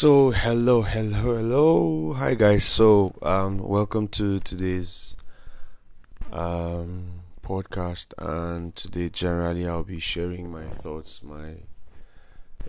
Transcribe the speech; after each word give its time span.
So 0.00 0.30
hello, 0.30 0.80
hello, 0.80 1.36
hello. 1.36 2.14
Hi 2.14 2.32
guys. 2.32 2.64
So 2.64 3.12
um 3.20 3.58
welcome 3.58 4.08
to 4.16 4.38
today's 4.38 5.14
um 6.32 7.20
podcast 7.42 8.14
and 8.16 8.74
today 8.74 9.10
generally 9.10 9.68
I'll 9.68 9.84
be 9.84 10.00
sharing 10.00 10.50
my 10.50 10.64
thoughts, 10.70 11.22
my 11.22 11.56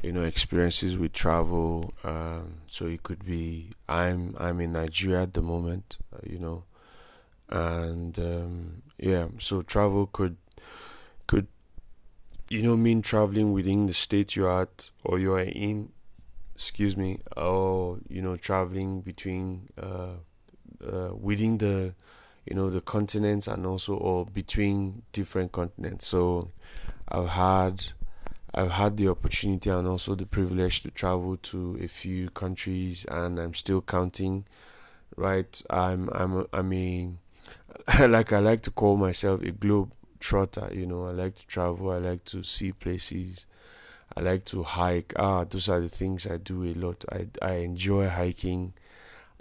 you 0.03 0.11
know 0.11 0.23
experiences 0.23 0.97
with 0.97 1.13
travel. 1.13 1.93
Um 2.03 2.55
so 2.67 2.87
it 2.87 3.01
could 3.01 3.23
be 3.23 3.69
I'm 3.87 4.35
I'm 4.37 4.59
in 4.59 4.73
Nigeria 4.73 5.21
at 5.21 5.33
the 5.33 5.41
moment, 5.41 5.99
uh, 6.13 6.19
you 6.29 6.37
know. 6.37 6.65
And 7.47 8.19
um 8.19 8.81
yeah, 8.97 9.27
so 9.39 9.61
travel 9.61 10.07
could 10.07 10.35
could 11.27 11.47
you 12.49 12.61
know 12.61 12.75
mean 12.75 13.01
traveling 13.01 13.53
within 13.53 13.85
the 13.87 13.93
state 13.93 14.35
you're 14.35 14.51
at 14.51 14.89
or 15.05 15.17
you 15.17 15.31
are 15.31 15.39
in 15.39 15.93
excuse 16.61 16.95
me, 16.95 17.19
or 17.35 17.97
you 18.07 18.21
know, 18.21 18.37
traveling 18.37 19.01
between 19.01 19.67
uh, 19.81 20.13
uh, 20.85 21.09
within 21.19 21.57
the 21.57 21.95
you 22.45 22.55
know 22.55 22.69
the 22.69 22.81
continents 22.81 23.47
and 23.47 23.65
also 23.65 23.95
or 23.95 24.27
between 24.27 25.01
different 25.11 25.51
continents. 25.51 26.05
So 26.05 26.49
I've 27.09 27.29
had 27.29 27.83
I've 28.53 28.71
had 28.73 28.97
the 28.97 29.07
opportunity 29.07 29.71
and 29.71 29.87
also 29.87 30.13
the 30.13 30.27
privilege 30.27 30.81
to 30.81 30.91
travel 30.91 31.35
to 31.37 31.79
a 31.81 31.87
few 31.87 32.29
countries, 32.29 33.05
and 33.09 33.39
I'm 33.39 33.55
still 33.55 33.81
counting. 33.81 34.45
Right, 35.17 35.59
I'm 35.67 36.09
I'm 36.13 36.45
I 36.53 36.61
mean, 36.61 37.17
like 37.99 38.31
I 38.33 38.39
like 38.39 38.61
to 38.61 38.71
call 38.71 38.97
myself 38.97 39.41
a 39.41 39.49
globe 39.49 39.93
trotter. 40.19 40.69
You 40.71 40.85
know, 40.85 41.07
I 41.07 41.11
like 41.11 41.35
to 41.37 41.47
travel. 41.47 41.89
I 41.89 41.97
like 41.97 42.23
to 42.25 42.43
see 42.43 42.71
places. 42.71 43.47
I 44.15 44.21
like 44.21 44.45
to 44.45 44.63
hike. 44.63 45.13
Ah, 45.17 45.43
those 45.45 45.69
are 45.69 45.79
the 45.79 45.89
things 45.89 46.27
I 46.27 46.37
do 46.37 46.63
a 46.63 46.73
lot. 46.73 47.05
I 47.11 47.27
I 47.41 47.53
enjoy 47.55 48.09
hiking. 48.09 48.73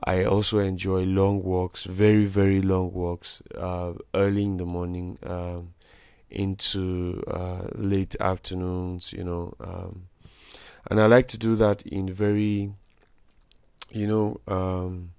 I 0.02 0.24
also 0.24 0.58
enjoy 0.60 1.04
long 1.04 1.42
walks, 1.42 1.84
very 1.84 2.24
very 2.24 2.62
long 2.62 2.92
walks, 2.92 3.42
uh, 3.56 3.92
early 4.14 4.44
in 4.44 4.56
the 4.56 4.64
morning, 4.66 5.18
um, 5.24 5.74
into 6.30 7.22
uh, 7.26 7.68
late 7.74 8.16
afternoons. 8.20 9.12
You 9.12 9.24
know, 9.24 9.54
um, 9.60 10.06
and 10.90 11.00
I 11.00 11.06
like 11.06 11.28
to 11.28 11.38
do 11.38 11.56
that 11.56 11.82
in 11.82 12.12
very, 12.12 12.72
you 13.90 14.06
know, 14.06 14.40
um, 14.46 15.12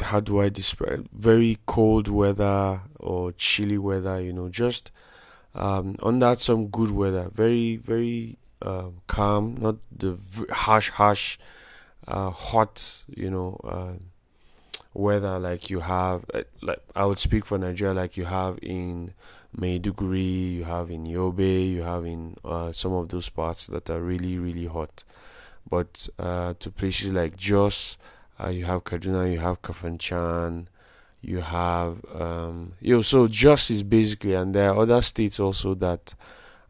how 0.00 0.20
do 0.20 0.40
I 0.40 0.48
describe 0.48 1.08
very 1.12 1.58
cold 1.66 2.08
weather 2.08 2.82
or 2.98 3.32
chilly 3.32 3.78
weather? 3.78 4.20
You 4.20 4.32
know, 4.32 4.48
just 4.48 4.90
um, 5.54 5.96
on 6.02 6.18
that 6.20 6.38
some 6.40 6.68
good 6.68 6.90
weather. 6.90 7.30
Very 7.34 7.76
very 7.76 8.38
uh, 8.62 8.90
calm 9.06 9.56
not 9.60 9.76
the 9.96 10.18
harsh 10.50 10.90
harsh 10.90 11.38
uh, 12.06 12.30
hot 12.30 13.04
you 13.08 13.30
know 13.30 13.60
uh, 13.64 13.92
weather 14.94 15.38
like 15.38 15.70
you 15.70 15.80
have 15.80 16.24
uh, 16.34 16.42
like 16.62 16.80
I 16.96 17.04
would 17.06 17.18
speak 17.18 17.44
for 17.44 17.58
Nigeria 17.58 17.94
like 17.94 18.16
you 18.16 18.24
have 18.24 18.58
in 18.62 19.14
Maiduguri 19.56 20.52
you 20.54 20.64
have 20.64 20.90
in 20.90 21.04
Yobe 21.04 21.70
you 21.70 21.82
have 21.82 22.04
in 22.04 22.36
uh, 22.44 22.72
some 22.72 22.92
of 22.92 23.08
those 23.08 23.28
parts 23.28 23.66
that 23.68 23.90
are 23.90 24.00
really 24.00 24.38
really 24.38 24.66
hot. 24.66 25.04
But 25.68 26.08
uh, 26.18 26.54
to 26.60 26.70
places 26.70 27.12
like 27.12 27.36
Jos 27.36 27.98
you 28.50 28.64
have 28.64 28.84
Kaduna 28.84 29.30
you 29.32 29.40
have 29.40 29.62
Kafanchan 29.62 30.66
you 31.20 31.40
have 31.40 32.04
um, 32.14 32.72
you 32.80 32.96
know, 32.96 33.02
so 33.02 33.24
is 33.24 33.82
basically, 33.82 34.34
and 34.34 34.54
there 34.54 34.70
are 34.70 34.78
other 34.78 35.02
states 35.02 35.40
also 35.40 35.74
that 35.74 36.14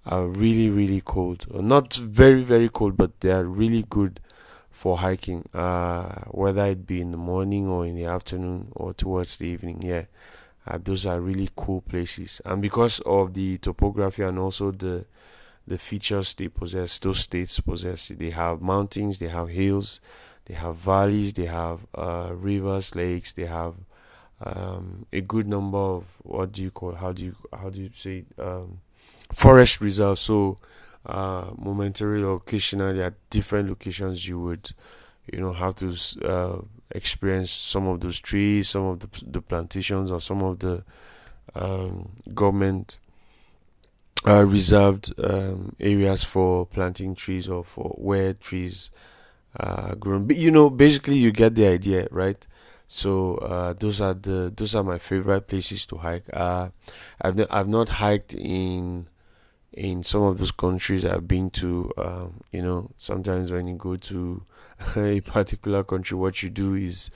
are 0.06 0.27
really 0.27 0.70
really 0.70 1.02
cold, 1.02 1.46
not 1.62 1.94
very 1.94 2.42
very 2.42 2.69
cold, 2.69 2.96
but 2.96 3.20
they 3.20 3.30
are 3.30 3.44
really 3.44 3.84
good 3.88 4.20
for 4.70 4.98
hiking, 4.98 5.48
uh, 5.52 6.22
whether 6.30 6.64
it 6.66 6.86
be 6.86 7.00
in 7.00 7.10
the 7.10 7.16
morning 7.16 7.66
or 7.66 7.84
in 7.84 7.96
the 7.96 8.04
afternoon 8.04 8.72
or 8.74 8.94
towards 8.94 9.36
the 9.36 9.46
evening. 9.46 9.82
Yeah, 9.82 10.04
uh, 10.66 10.78
those 10.82 11.04
are 11.04 11.20
really 11.20 11.48
cool 11.54 11.82
places, 11.82 12.41
and 12.44 12.62
because 12.62 13.00
of 13.00 13.34
the 13.34 13.58
topography 13.58 14.22
and 14.22 14.38
also 14.38 14.70
the 14.70 15.04
the 15.66 15.78
features 15.78 16.32
they 16.34 16.48
possess, 16.48 16.98
those 16.98 17.20
states 17.20 17.60
possess. 17.60 18.08
They 18.08 18.31
have 18.31 18.62
mountains, 18.62 19.19
they 19.19 19.28
have 19.28 19.50
hills, 19.50 20.00
they 20.47 20.54
have 20.54 20.76
valleys, 20.76 21.34
they 21.34 21.44
have 21.44 21.87
uh, 21.94 22.31
rivers, 22.32 22.94
lakes, 22.94 23.34
they 23.34 23.44
have 23.44 23.75
um, 24.41 25.06
a 25.12 25.21
good 25.21 25.47
number 25.49 25.78
of 25.78 26.04
what 26.22 26.53
do 26.53 26.62
you 26.62 26.71
call 26.71 26.94
how 26.94 27.12
do 27.12 27.25
you 27.25 27.34
how 27.53 27.71
do 27.71 27.81
you 27.81 27.91
say 27.94 28.25
um, 28.38 28.81
forest 29.32 29.81
reserves. 29.81 30.21
So 30.21 30.59
uh, 31.06 31.50
momentarily 31.56 32.25
or 32.25 32.37
occasionally 32.37 33.03
at 33.03 33.15
different 33.31 33.69
locations 33.69 34.28
you 34.28 34.38
would 34.41 34.71
you 35.32 35.41
know 35.41 35.53
have 35.53 35.75
to 35.76 35.94
uh, 36.25 36.60
experience 36.93 37.50
some 37.50 37.87
of 37.87 38.00
those 38.00 38.21
trees, 38.21 38.69
some 38.69 38.84
of 38.84 39.00
the 39.00 39.09
the 39.26 39.43
plantations, 39.43 40.10
or 40.10 40.21
some 40.21 40.43
of 40.43 40.59
the 40.60 40.82
um, 41.55 42.10
government 42.34 42.99
uh, 44.26 44.44
reserved 44.44 45.12
um, 45.22 45.75
areas 45.81 46.25
for 46.25 46.66
planting 46.66 47.15
trees 47.15 47.49
or 47.49 47.62
for 47.65 47.91
where 47.99 48.32
trees 48.34 48.91
uh, 49.59 49.94
grown. 49.94 50.26
But 50.26 50.37
you 50.37 50.50
know, 50.50 50.70
basically, 50.70 51.16
you 51.16 51.32
get 51.32 51.55
the 51.55 51.66
idea, 51.66 52.09
right? 52.10 52.44
So 52.88 53.37
uh, 53.37 53.75
those 53.75 54.00
are 54.00 54.15
the 54.15 54.53
those 54.54 54.75
are 54.75 54.82
my 54.82 54.99
favorite 54.99 55.43
places 55.47 55.87
to 55.88 55.99
hike. 55.99 56.25
Uh, 56.32 56.71
I've 57.21 57.47
I've 57.50 57.69
not 57.69 57.91
hiked 57.91 58.32
in 58.34 59.09
in 59.75 60.03
some 60.03 60.22
of 60.22 60.38
those 60.38 60.50
countries 60.53 61.04
I've 61.04 61.28
been 61.28 61.50
to. 61.50 61.93
Um, 61.99 62.41
you 62.50 62.62
know, 62.62 62.91
sometimes 62.97 63.53
when 63.53 63.69
you 63.69 63.76
go 63.76 63.97
to 63.97 64.43
a 64.97 65.21
particular 65.21 65.84
country, 65.84 66.16
what 66.16 66.43
you 66.43 66.49
do 66.49 66.75
is 66.75 67.10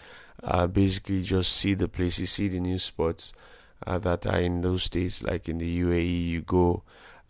uh, 0.44 0.66
basically 0.66 1.22
just 1.22 1.52
see 1.56 1.72
the 1.72 1.88
places, 1.88 2.30
see 2.30 2.48
the 2.48 2.60
new 2.60 2.78
spots 2.78 3.32
uh, 3.86 3.98
that 3.98 4.26
are 4.26 4.40
in 4.40 4.60
those 4.60 4.82
states. 4.82 5.22
Like 5.22 5.48
in 5.48 5.56
the 5.56 5.80
UAE, 5.80 6.28
you 6.28 6.42
go. 6.42 6.82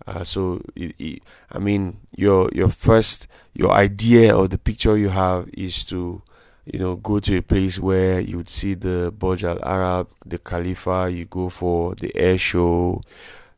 Uh, 0.04 0.24
so 0.24 0.60
it, 0.74 0.96
it, 0.98 1.22
I 1.52 1.60
mean, 1.60 1.98
your 2.16 2.50
your 2.52 2.70
first 2.70 3.28
your 3.54 3.70
idea 3.70 4.36
or 4.36 4.48
the 4.48 4.58
picture 4.58 4.98
you 4.98 5.10
have 5.10 5.48
is 5.52 5.84
to 5.86 6.22
you 6.64 6.78
know, 6.78 6.96
go 6.96 7.18
to 7.18 7.36
a 7.36 7.42
place 7.42 7.78
where 7.78 8.20
you 8.20 8.36
would 8.36 8.48
see 8.48 8.74
the 8.74 9.12
Burj 9.16 9.44
Al 9.44 9.58
Arab, 9.64 10.08
the 10.24 10.38
Khalifa, 10.38 11.10
you 11.10 11.24
go 11.24 11.48
for 11.48 11.94
the 11.96 12.14
air 12.16 12.38
show, 12.38 13.00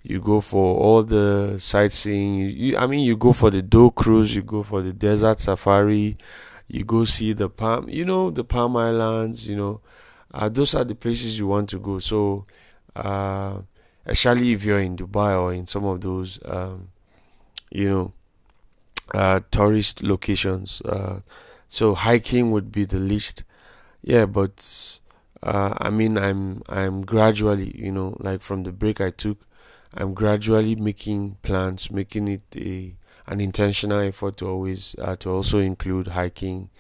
you 0.03 0.21
go 0.21 0.41
for 0.41 0.79
all 0.79 1.03
the 1.03 1.57
sightseeing. 1.59 2.37
You, 2.37 2.77
I 2.79 2.87
mean, 2.87 3.01
you 3.01 3.17
go 3.17 3.33
for 3.33 3.51
the 3.51 3.63
Dhow 3.63 3.91
cruise, 3.91 4.35
you 4.35 4.43
go 4.43 4.63
for 4.63 4.81
the 4.81 4.93
desert 4.93 5.41
safari, 5.41 6.17
you 6.69 6.85
go 6.85 7.05
see 7.05 7.35
the 7.35 7.51
palm, 7.51 7.89
you 7.89 8.05
know, 8.05 8.31
the 8.31 8.45
Palm 8.45 8.77
Islands, 8.77 9.47
you 9.47 9.57
know, 9.57 9.81
uh, 10.33 10.49
those 10.49 10.75
are 10.75 10.85
the 10.85 10.95
places 10.95 11.39
you 11.39 11.47
want 11.47 11.69
to 11.71 11.79
go. 11.79 11.99
So, 11.99 12.47
uh, 12.97 13.59
especially 14.07 14.53
if 14.53 14.65
you're 14.65 14.81
in 14.81 14.97
Dubai 14.97 15.41
or 15.41 15.53
in 15.53 15.67
some 15.67 15.85
of 15.85 16.01
those, 16.01 16.39
um, 16.47 16.89
you 17.71 17.89
know, 17.89 18.13
uh, 19.13 19.41
tourist 19.51 20.03
locations. 20.03 20.81
So 21.69 21.95
hiking 21.95 22.51
would 22.51 22.71
be 22.71 22.85
the 22.85 22.99
least. 22.99 23.45
Yeah, 24.03 24.27
but 24.27 25.01
uh, 25.43 25.75
I 25.79 25.91
mean, 25.91 26.19
I'm 26.19 26.63
I'm 26.69 27.03
gradually, 27.03 27.73
you 27.77 27.93
know, 27.93 28.17
like 28.21 28.43
from 28.43 28.63
the 28.65 28.73
break 28.73 29.01
I 29.01 29.11
took, 29.11 29.39
I'm 29.95 30.15
gradually 30.15 30.75
making 30.75 31.37
plans, 31.43 31.91
making 31.91 32.29
it 32.29 32.43
a 32.57 32.95
an 33.27 33.41
intentional 33.41 34.01
effort 34.01 34.37
to 34.39 34.49
always 34.49 34.95
uh, 34.99 35.17
to 35.17 35.31
also 35.31 35.59
include 35.59 36.09
hiking 36.09 36.71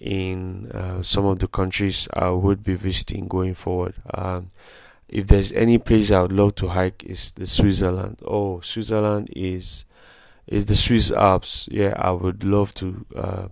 in 0.00 0.70
uh, 0.72 1.02
some 1.02 1.24
of 1.26 1.38
the 1.38 1.46
countries 1.46 2.08
I 2.12 2.30
would 2.30 2.64
be 2.64 2.74
visiting 2.74 3.28
going 3.28 3.54
forward. 3.54 3.94
Um, 4.12 4.50
if 5.08 5.26
there's 5.28 5.52
any 5.52 5.78
place 5.78 6.10
I 6.10 6.22
would 6.22 6.32
love 6.32 6.54
to 6.56 6.68
hike, 6.68 7.04
is 7.04 7.32
the 7.32 7.46
Switzerland. 7.46 8.20
Oh, 8.24 8.60
Switzerland 8.60 9.30
is 9.36 9.84
is 10.46 10.66
the 10.66 10.74
Swiss 10.74 11.10
Alps. 11.12 11.68
Yeah, 11.70 11.94
I 11.96 12.10
would 12.10 12.44
love 12.44 12.74
to 12.74 13.06
uh, 13.14 13.48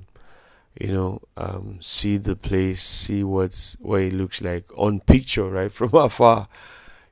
you 0.79 0.93
know 0.93 1.21
um, 1.37 1.79
see 1.81 2.17
the 2.17 2.37
place 2.37 2.83
see 2.83 3.25
what's 3.25 3.77
what 3.81 4.01
it 4.03 4.13
looks 4.13 4.41
like 4.43 4.65
on 4.77 5.01
picture 5.01 5.49
right 5.49 5.73
from 5.79 5.95
afar. 5.95 6.49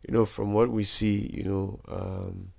You 0.06 0.14
know 0.14 0.26
from 0.26 0.52
what 0.52 0.70
we 0.70 0.84
see 0.84 1.30
you 1.34 1.44
know 1.44 1.80
um, 1.88 2.52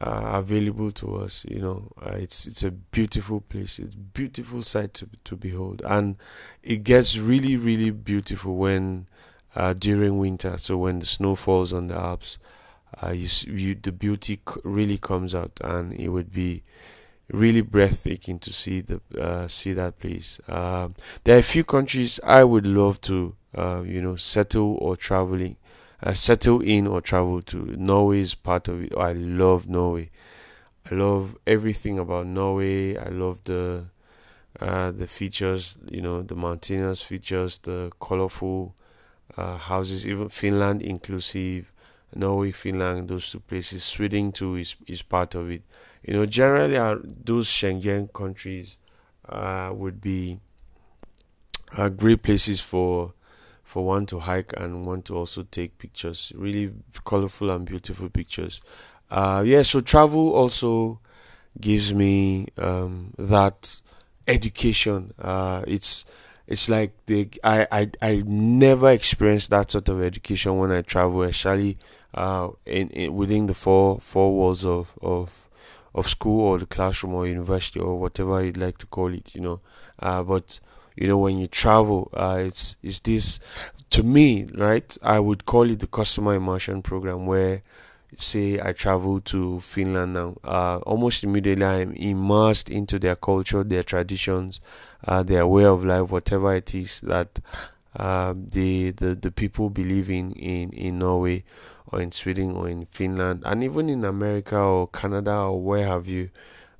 uh, 0.00 0.32
available 0.34 0.90
to 0.90 1.16
us 1.16 1.44
you 1.48 1.60
know 1.60 1.92
uh, 2.04 2.14
it's 2.16 2.46
it's 2.46 2.62
a 2.62 2.70
beautiful 2.70 3.40
place. 3.40 3.78
It's 3.78 3.94
beautiful 3.94 4.62
sight 4.62 4.94
to 4.94 5.08
to 5.24 5.36
behold. 5.36 5.82
And 5.84 6.16
it 6.62 6.84
gets 6.84 7.18
really 7.18 7.56
really 7.56 7.90
beautiful 7.90 8.56
when 8.56 9.06
uh, 9.54 9.74
during 9.74 10.18
winter. 10.18 10.56
So 10.58 10.78
when 10.78 11.00
the 11.00 11.06
snow 11.06 11.34
falls 11.34 11.72
on 11.72 11.88
the 11.88 11.96
alps 11.96 12.38
uh, 13.00 13.10
you, 13.10 13.28
you 13.46 13.74
the 13.74 13.92
beauty 13.92 14.40
really 14.64 14.98
comes 14.98 15.34
out. 15.34 15.52
And 15.62 15.92
it 15.92 16.08
would 16.08 16.32
be 16.32 16.62
really 17.32 17.62
breathtaking 17.62 18.38
to 18.40 18.52
see 18.52 18.80
the 18.80 19.00
uh, 19.20 19.48
see 19.48 19.72
that 19.72 19.98
place. 19.98 20.40
Um, 20.48 20.94
there 21.24 21.36
are 21.36 21.40
a 21.40 21.42
few 21.42 21.64
countries 21.64 22.20
I 22.24 22.44
would 22.44 22.66
love 22.66 23.00
to 23.02 23.34
uh, 23.56 23.82
you 23.82 24.02
know 24.02 24.16
settle 24.16 24.76
or 24.80 24.96
traveling, 24.96 25.56
uh, 26.02 26.14
settle 26.14 26.60
in 26.60 26.86
or 26.86 27.00
travel 27.00 27.42
to. 27.42 27.58
Norway 27.78 28.20
is 28.20 28.34
part 28.34 28.68
of 28.68 28.82
it. 28.82 28.92
I 28.96 29.12
love 29.12 29.68
Norway. 29.68 30.10
I 30.90 30.94
love 30.94 31.36
everything 31.46 31.98
about 31.98 32.26
Norway. 32.26 32.96
I 32.96 33.08
love 33.08 33.42
the 33.44 33.86
uh, 34.60 34.90
the 34.92 35.06
features, 35.06 35.78
you 35.90 36.00
know, 36.02 36.22
the 36.22 36.34
mountainous 36.36 37.02
features, 37.02 37.58
the 37.58 37.90
colorful 38.00 38.74
uh, 39.36 39.56
houses, 39.58 40.06
even 40.06 40.28
Finland 40.28 40.82
inclusive, 40.82 41.72
Norway, 42.14 42.52
Finland, 42.52 43.08
those 43.08 43.30
two 43.32 43.40
places. 43.40 43.84
Sweden 43.84 44.32
too 44.32 44.56
is 44.56 44.76
is 44.86 45.02
part 45.02 45.34
of 45.34 45.50
it. 45.50 45.62
You 46.04 46.14
know, 46.14 46.26
generally, 46.26 46.76
uh, 46.76 46.96
those 47.02 47.48
Schengen 47.48 48.12
countries 48.12 48.76
uh, 49.28 49.70
would 49.74 50.00
be 50.00 50.38
uh, 51.76 51.88
great 51.88 52.22
places 52.22 52.60
for 52.60 53.12
for 53.64 53.84
one 53.86 54.04
to 54.06 54.18
hike 54.20 54.52
and 54.58 54.84
one 54.84 55.02
to 55.02 55.16
also 55.16 55.42
take 55.44 55.78
pictures. 55.78 56.32
Really 56.34 56.70
colorful 57.04 57.50
and 57.50 57.64
beautiful 57.64 58.08
pictures. 58.10 58.60
Uh, 59.10 59.42
yeah, 59.46 59.62
so 59.62 59.80
travel 59.80 60.34
also 60.34 61.00
gives 61.60 61.94
me 61.94 62.48
um, 62.58 63.14
that 63.18 63.80
education. 64.28 65.12
Uh, 65.20 65.64
it's 65.66 66.04
it's 66.46 66.68
like 66.68 66.92
the 67.06 67.30
I, 67.44 67.66
I 67.72 67.90
I 68.02 68.22
never 68.26 68.90
experienced 68.90 69.50
that 69.50 69.70
sort 69.70 69.88
of 69.88 70.02
education 70.02 70.58
when 70.58 70.72
I 70.72 70.82
travel, 70.82 71.22
especially 71.22 71.78
uh, 72.14 72.50
in, 72.66 72.90
in 72.90 73.14
within 73.14 73.46
the 73.46 73.54
four 73.54 74.00
four 74.00 74.34
walls 74.34 74.64
of 74.64 74.92
of 75.02 75.48
of 75.94 76.08
school 76.08 76.40
or 76.40 76.58
the 76.58 76.66
classroom 76.66 77.14
or 77.14 77.26
university 77.26 77.80
or 77.80 77.98
whatever 77.98 78.42
you'd 78.44 78.56
like 78.56 78.78
to 78.78 78.86
call 78.86 79.12
it. 79.12 79.34
You 79.34 79.40
know, 79.42 79.60
uh, 79.98 80.22
but 80.22 80.60
you 80.96 81.06
know 81.06 81.18
when 81.18 81.38
you 81.38 81.46
travel, 81.46 82.10
uh, 82.14 82.38
it's 82.40 82.76
it's 82.82 83.00
this 83.00 83.40
to 83.90 84.02
me 84.02 84.44
right. 84.54 84.96
I 85.02 85.20
would 85.20 85.46
call 85.46 85.70
it 85.70 85.80
the 85.80 85.86
customer 85.86 86.34
immersion 86.34 86.82
program 86.82 87.26
where 87.26 87.62
say 88.18 88.60
I 88.60 88.72
travel 88.72 89.20
to 89.20 89.60
Finland 89.60 90.12
now, 90.12 90.36
uh, 90.44 90.78
almost 90.78 91.24
immediately 91.24 91.64
I'm 91.64 91.92
immersed 91.94 92.68
into 92.68 92.98
their 92.98 93.16
culture, 93.16 93.64
their 93.64 93.82
traditions, 93.82 94.60
uh, 95.06 95.22
their 95.22 95.46
way 95.46 95.64
of 95.64 95.84
life, 95.84 96.10
whatever 96.10 96.54
it 96.54 96.74
is 96.74 97.00
that 97.02 97.40
uh, 97.96 98.34
the, 98.36 98.90
the 98.90 99.14
the 99.14 99.30
people 99.30 99.70
believe 99.70 100.10
in, 100.10 100.32
in 100.32 100.70
in 100.72 100.98
Norway 100.98 101.44
or 101.92 102.00
in 102.00 102.10
Sweden 102.12 102.52
or 102.52 102.68
in 102.68 102.86
Finland 102.86 103.42
and 103.44 103.62
even 103.62 103.88
in 103.90 104.04
America 104.04 104.56
or 104.56 104.88
Canada 104.88 105.34
or 105.36 105.62
where 105.62 105.86
have 105.86 106.08
you. 106.08 106.30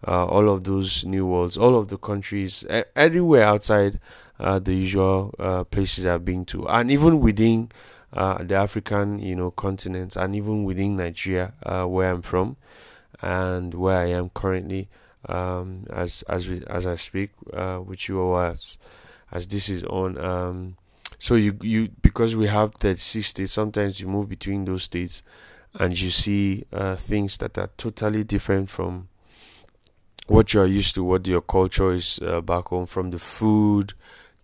Uh, 0.04 0.26
all 0.26 0.48
of 0.48 0.64
those 0.64 1.04
new 1.04 1.24
worlds, 1.24 1.56
all 1.56 1.78
of 1.78 1.86
the 1.86 1.96
countries, 1.96 2.64
everywhere 2.96 3.44
outside 3.44 4.00
uh, 4.40 4.58
the 4.58 4.74
usual 4.74 5.32
uh, 5.38 5.62
places 5.62 6.04
I've 6.04 6.24
been 6.24 6.44
to, 6.46 6.66
and 6.68 6.90
even 6.90 7.20
within 7.20 7.68
uh, 8.12 8.42
the 8.42 8.56
African, 8.56 9.20
you 9.20 9.36
know, 9.36 9.52
continent, 9.52 10.16
and 10.16 10.34
even 10.34 10.64
within 10.64 10.96
Nigeria, 10.96 11.54
uh, 11.62 11.84
where 11.84 12.10
I'm 12.10 12.22
from, 12.22 12.56
and 13.20 13.72
where 13.74 13.98
I 13.98 14.06
am 14.06 14.30
currently, 14.30 14.88
um, 15.28 15.84
as 15.90 16.22
as 16.28 16.48
we, 16.48 16.64
as 16.66 16.84
I 16.84 16.96
speak 16.96 17.30
uh, 17.52 17.80
with 17.84 18.08
you 18.08 18.18
or 18.18 18.44
as 18.46 18.78
as 19.30 19.46
this 19.46 19.68
is 19.68 19.84
on. 19.84 20.18
Um, 20.18 20.76
so 21.22 21.36
you 21.36 21.56
you 21.62 21.88
because 22.02 22.36
we 22.36 22.48
have 22.48 22.74
36 22.74 23.24
states, 23.28 23.52
sometimes 23.52 24.00
you 24.00 24.08
move 24.08 24.28
between 24.28 24.64
those 24.64 24.82
states, 24.82 25.22
and 25.78 25.98
you 25.98 26.10
see 26.10 26.64
uh, 26.72 26.96
things 26.96 27.38
that 27.38 27.56
are 27.58 27.70
totally 27.76 28.24
different 28.24 28.68
from 28.68 29.06
what 30.26 30.52
you 30.52 30.60
are 30.60 30.66
used 30.66 30.96
to, 30.96 31.04
what 31.04 31.28
your 31.28 31.40
culture 31.40 31.92
is 31.92 32.18
uh, 32.26 32.40
back 32.40 32.64
home, 32.66 32.86
from 32.86 33.12
the 33.12 33.20
food 33.20 33.92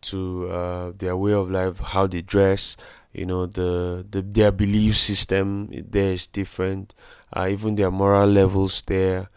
to 0.03 0.49
uh, 0.51 0.93
their 0.97 1.17
way 1.17 1.33
of 1.33 1.51
life, 1.51 1.81
how 1.81 2.07
they 2.07 2.23
dress, 2.23 2.77
you 3.13 3.27
know 3.27 3.47
the, 3.47 4.07
the 4.09 4.23
their 4.23 4.53
belief 4.53 4.97
system 4.97 5.69
there 5.73 6.13
is 6.13 6.29
different 6.29 6.95
uh, 7.37 7.49
even 7.51 7.75
their 7.75 7.91
moral 7.91 8.29
levels 8.29 8.83
there 8.83 9.31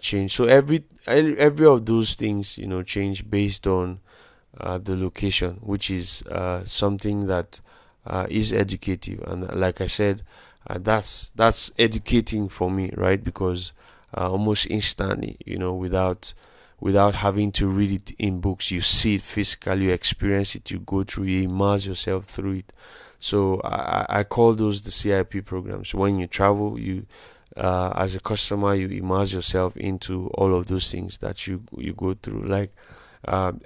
change 0.00 0.34
so 0.34 0.44
every 0.44 0.84
every 1.06 1.66
of 1.66 1.84
those 1.84 2.14
things 2.14 2.56
you 2.56 2.66
know 2.66 2.82
change 2.82 3.28
based 3.28 3.66
on 3.66 3.98
uh, 4.60 4.78
the 4.78 4.96
location 4.96 5.58
which 5.60 5.90
is 5.90 6.22
uh, 6.30 6.64
something 6.64 7.26
that 7.26 7.60
uh, 8.06 8.26
is 8.30 8.52
educative 8.52 9.20
and 9.26 9.52
like 9.54 9.80
i 9.80 9.86
said 9.86 10.22
uh, 10.68 10.78
that's 10.80 11.30
that's 11.30 11.70
educating 11.78 12.48
for 12.48 12.70
me 12.70 12.90
right 12.96 13.22
because 13.24 13.72
almost 14.14 14.66
instantly 14.70 15.36
you 15.44 15.58
know 15.58 15.74
without 15.74 16.32
without 16.80 17.16
having 17.16 17.52
to 17.52 17.66
read 17.66 17.90
it 17.92 18.10
in 18.18 18.40
books 18.40 18.70
you 18.70 18.80
see 18.80 19.16
it 19.16 19.22
physically 19.22 19.86
you 19.86 19.90
experience 19.92 20.54
it 20.54 20.70
you 20.70 20.78
go 20.78 21.02
through 21.04 21.24
you 21.24 21.42
immerse 21.48 21.84
yourself 21.84 22.24
through 22.24 22.52
it 22.52 22.72
so 23.18 23.60
I, 23.64 24.06
I 24.08 24.24
call 24.24 24.52
those 24.54 24.80
the 24.82 24.90
CIP 24.90 25.44
programs. 25.44 25.94
When 25.94 26.18
you 26.18 26.26
travel, 26.26 26.78
you 26.78 27.06
uh, 27.56 27.92
as 27.96 28.14
a 28.14 28.20
customer, 28.20 28.74
you 28.74 28.88
immerse 28.88 29.32
yourself 29.32 29.76
into 29.76 30.28
all 30.34 30.54
of 30.54 30.66
those 30.66 30.90
things 30.90 31.18
that 31.18 31.46
you 31.46 31.62
you 31.76 31.92
go 31.94 32.14
through. 32.14 32.46
Like 32.46 32.74
um, 33.26 33.60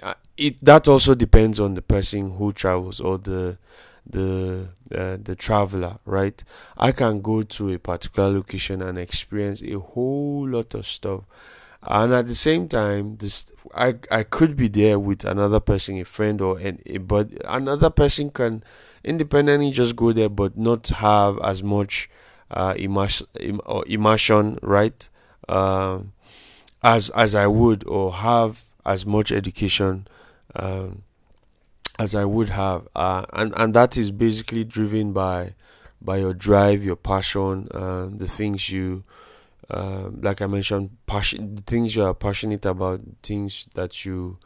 it 0.47 0.57
that 0.65 0.87
also 0.87 1.15
depends 1.15 1.59
on 1.59 1.73
the 1.75 1.81
person 1.81 2.31
who 2.37 2.51
travels 2.51 2.99
or 2.99 3.17
the 3.17 3.57
the 4.05 4.67
uh, 4.95 5.17
the 5.21 5.35
traveler, 5.35 5.97
right? 6.05 6.43
I 6.77 6.91
can 6.91 7.21
go 7.21 7.43
to 7.43 7.73
a 7.73 7.79
particular 7.79 8.29
location 8.29 8.81
and 8.81 8.97
experience 8.97 9.61
a 9.61 9.79
whole 9.79 10.47
lot 10.47 10.73
of 10.73 10.85
stuff, 10.87 11.21
and 11.83 12.13
at 12.13 12.27
the 12.27 12.35
same 12.35 12.67
time, 12.67 13.17
this 13.17 13.51
I 13.75 13.95
I 14.09 14.23
could 14.23 14.55
be 14.57 14.67
there 14.67 14.99
with 14.99 15.25
another 15.25 15.59
person, 15.59 15.99
a 15.99 16.05
friend 16.05 16.41
or 16.41 16.57
an, 16.59 16.79
a, 16.85 16.97
but 16.97 17.29
another 17.45 17.89
person 17.89 18.31
can 18.31 18.63
independently 19.03 19.71
just 19.71 19.95
go 19.95 20.11
there 20.11 20.29
but 20.29 20.57
not 20.57 20.87
have 20.89 21.39
as 21.43 21.63
much 21.63 22.09
uh, 22.51 22.75
immersion, 22.77 23.27
immersion 23.87 24.59
right 24.61 25.09
um, 25.49 26.13
as 26.83 27.09
as 27.11 27.35
I 27.35 27.47
would 27.47 27.87
or 27.87 28.13
have 28.13 28.63
as 28.85 29.05
much 29.05 29.31
education 29.31 30.07
um, 30.55 31.03
as 31.99 32.15
I 32.15 32.25
would 32.25 32.49
have. 32.49 32.87
Uh, 32.95 33.25
and 33.33 33.53
and 33.57 33.73
that 33.73 33.97
is 33.97 34.11
basically 34.11 34.63
driven 34.63 35.13
by 35.13 35.55
by 36.01 36.17
your 36.17 36.33
drive 36.33 36.83
your 36.83 36.95
passion 36.95 37.67
uh, 37.73 38.07
the 38.11 38.27
things 38.27 38.69
you 38.69 39.03
uh, 39.69 40.09
like 40.19 40.41
I 40.41 40.47
mentioned 40.47 40.97
passion 41.05 41.63
things 41.67 41.95
you 41.95 42.03
are 42.03 42.13
passionate 42.13 42.65
about 42.65 43.01
things 43.21 43.67
that 43.75 44.03
you 44.03 44.37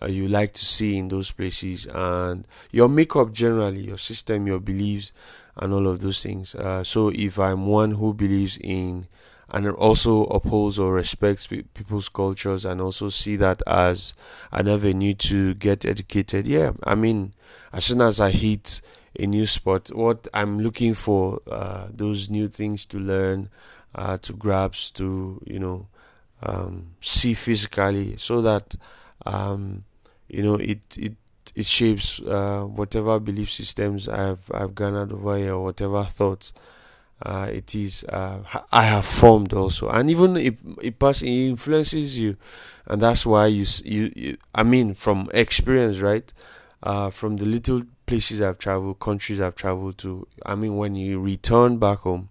uh, 0.00 0.06
you 0.06 0.26
like 0.26 0.52
to 0.54 0.64
see 0.64 0.96
in 0.96 1.08
those 1.08 1.30
places 1.30 1.86
and 1.86 2.46
your 2.70 2.88
makeup 2.88 3.32
generally 3.32 3.82
your 3.82 3.98
system 3.98 4.46
your 4.46 4.58
beliefs 4.58 5.12
and 5.56 5.74
all 5.74 5.86
of 5.86 6.00
those 6.00 6.22
things. 6.22 6.54
Uh, 6.54 6.82
so 6.82 7.10
if 7.10 7.38
i'm 7.38 7.66
one 7.66 7.92
who 7.92 8.14
believes 8.14 8.58
in 8.62 9.06
and 9.52 9.68
also 9.68 10.24
upholds 10.24 10.78
or 10.78 10.94
respects 10.94 11.46
people's 11.46 12.08
cultures 12.08 12.64
and 12.64 12.80
also 12.80 13.08
see 13.10 13.36
that 13.36 13.62
as 13.66 14.14
an 14.50 14.66
avenue 14.66 15.12
to 15.14 15.54
get 15.54 15.84
educated. 15.84 16.46
Yeah 16.46 16.72
i 16.84 16.94
mean 16.94 17.34
as 17.72 17.84
soon 17.84 18.00
as 18.00 18.18
i 18.18 18.30
hit 18.30 18.80
a 19.20 19.26
new 19.26 19.46
spot 19.46 19.90
what 19.94 20.26
i'm 20.32 20.58
looking 20.58 20.94
for 20.94 21.40
uh, 21.50 21.86
those 21.90 22.30
new 22.30 22.48
things 22.48 22.86
to 22.86 22.98
learn 22.98 23.50
uh, 23.94 24.16
to 24.18 24.32
grasp 24.32 24.96
to 24.96 25.40
you 25.46 25.58
know 25.58 25.86
um, 26.42 26.94
see 27.00 27.34
physically 27.34 28.16
so 28.16 28.40
that 28.42 28.74
um, 29.26 29.84
you 30.28 30.42
know 30.42 30.54
it 30.54 30.80
it 30.96 31.14
it 31.54 31.66
shapes 31.66 32.20
uh, 32.20 32.62
whatever 32.62 33.20
belief 33.20 33.50
systems 33.50 34.08
I've 34.08 34.50
I've 34.52 34.74
garnered 34.74 35.12
over 35.12 35.36
here, 35.36 35.54
or 35.54 35.64
whatever 35.64 36.04
thoughts 36.04 36.52
uh, 37.24 37.48
it 37.50 37.74
is 37.74 38.04
uh, 38.04 38.38
I 38.72 38.84
have 38.84 39.06
formed 39.06 39.52
also, 39.52 39.88
and 39.88 40.10
even 40.10 40.36
it 40.36 40.56
it, 40.82 40.96
it 41.00 41.22
influences 41.22 42.18
you, 42.18 42.36
and 42.86 43.00
that's 43.00 43.24
why 43.24 43.46
you, 43.46 43.64
you, 43.84 44.12
you 44.16 44.36
I 44.54 44.62
mean 44.62 44.94
from 44.94 45.28
experience, 45.32 46.00
right? 46.00 46.32
Uh, 46.82 47.10
from 47.10 47.36
the 47.36 47.44
little 47.46 47.82
places 48.06 48.40
I've 48.40 48.58
traveled, 48.58 48.98
countries 48.98 49.40
I've 49.40 49.54
traveled 49.54 49.98
to, 49.98 50.26
I 50.44 50.56
mean 50.56 50.76
when 50.76 50.96
you 50.96 51.20
return 51.20 51.78
back 51.78 51.98
home, 51.98 52.28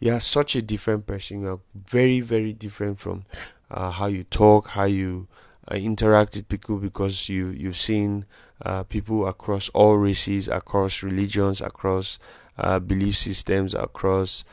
you 0.00 0.12
are 0.12 0.20
such 0.20 0.56
a 0.56 0.62
different 0.62 1.06
person. 1.06 1.42
You 1.42 1.48
are 1.50 1.60
very 1.74 2.20
very 2.20 2.52
different 2.52 3.00
from 3.00 3.24
uh, 3.70 3.90
how 3.90 4.06
you 4.06 4.24
talk, 4.24 4.68
how 4.68 4.84
you 4.84 5.28
uh, 5.70 5.74
interact 5.74 6.36
with 6.36 6.48
people 6.48 6.76
because 6.76 7.28
you 7.28 7.48
you've 7.48 7.76
seen 7.76 8.24
uh, 8.64 8.84
people 8.84 9.26
across 9.26 9.68
all 9.70 9.96
races, 9.96 10.48
across 10.48 11.02
religions, 11.02 11.60
across 11.60 12.18
uh, 12.58 12.78
belief 12.78 13.16
systems, 13.16 13.74
across 13.74 14.44